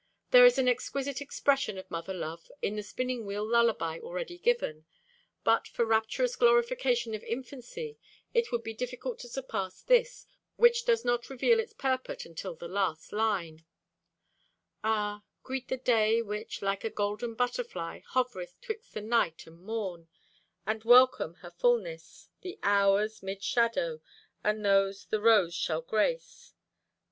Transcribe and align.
There 0.31 0.47
is 0.47 0.57
an 0.57 0.67
exquisite 0.67 1.21
expression 1.21 1.77
of 1.77 1.91
mother 1.91 2.11
love 2.15 2.51
in 2.63 2.75
the 2.75 2.81
spinning 2.81 3.23
wheel 3.23 3.47
lullaby 3.47 3.99
already 3.99 4.39
given, 4.39 4.87
but 5.43 5.67
for 5.67 5.85
rapturous 5.85 6.35
glorification 6.35 7.13
of 7.13 7.21
infancy, 7.23 7.99
it 8.33 8.51
would 8.51 8.63
be 8.63 8.73
difficult 8.73 9.19
to 9.19 9.29
surpass 9.29 9.83
this, 9.83 10.25
which 10.55 10.85
does 10.85 11.05
not 11.05 11.29
reveal 11.29 11.59
its 11.59 11.73
purport 11.73 12.25
until 12.25 12.55
the 12.55 12.67
last 12.67 13.13
line: 13.13 13.63
Ah, 14.83 15.21
greet 15.43 15.67
the 15.67 15.77
day, 15.77 16.19
which, 16.23 16.63
like 16.63 16.83
a 16.83 16.89
golden 16.89 17.35
butterfly, 17.35 17.99
Hovereth 18.15 18.55
'twixt 18.59 18.95
the 18.95 19.01
night 19.01 19.45
and 19.45 19.61
morn; 19.61 20.07
And 20.65 20.83
welcome 20.83 21.35
her 21.45 21.51
fullness—the 21.51 22.57
hours 22.63 23.21
'Mid 23.21 23.43
shadow 23.43 24.01
and 24.43 24.65
those 24.65 25.05
the 25.05 25.21
rose 25.21 25.53
shall 25.53 25.81
grace. 25.83 26.55